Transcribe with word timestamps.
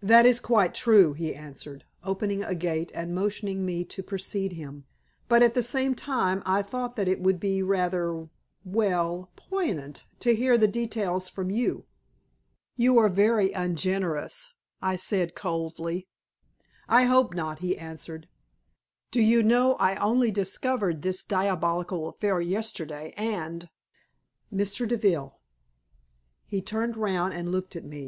"That 0.00 0.24
is 0.24 0.40
quite 0.40 0.72
true," 0.74 1.12
he 1.12 1.34
answered, 1.34 1.84
opening 2.02 2.42
a 2.42 2.54
gate 2.54 2.90
and 2.94 3.14
motioning 3.14 3.66
me 3.66 3.84
to 3.84 4.02
precede 4.02 4.54
him. 4.54 4.86
"But 5.28 5.42
at 5.42 5.52
the 5.52 5.60
same 5.60 5.94
time 5.94 6.42
I 6.46 6.62
thought 6.62 6.96
that 6.96 7.06
it 7.06 7.20
would 7.20 7.38
be 7.38 7.62
rather 7.62 8.30
well, 8.64 9.30
piquant 9.36 10.06
to 10.20 10.34
hear 10.34 10.56
the 10.56 10.68
details 10.68 11.28
from 11.28 11.50
you." 11.50 11.84
"You 12.76 12.96
are 12.96 13.10
very 13.10 13.52
ungenerous," 13.52 14.54
I 14.80 14.96
said, 14.96 15.34
coldly. 15.34 16.08
"I 16.88 17.02
hope 17.04 17.34
not," 17.34 17.58
he 17.58 17.76
answered. 17.76 18.26
"Do 19.10 19.20
you 19.20 19.42
know 19.42 19.74
I 19.74 19.96
only 19.96 20.30
discovered 20.30 21.02
this 21.02 21.24
diabolical 21.24 22.08
affair 22.08 22.40
yesterday, 22.40 23.12
and" 23.18 23.68
"Mr. 24.50 24.88
Deville!" 24.88 25.40
He 26.46 26.62
turned 26.62 26.96
round 26.96 27.34
and 27.34 27.50
looked 27.50 27.76
at 27.76 27.84
me. 27.84 28.06